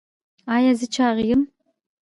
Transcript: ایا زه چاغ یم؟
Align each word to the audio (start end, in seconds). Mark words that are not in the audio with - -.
ایا 0.55 0.71
زه 0.79 0.85
چاغ 0.95 1.17
یم؟ 1.29 1.41